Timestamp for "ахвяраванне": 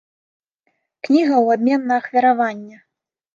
2.03-2.77